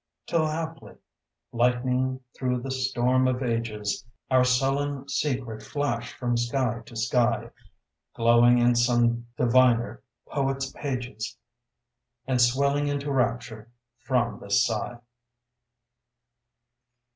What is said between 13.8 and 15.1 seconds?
from this sigh.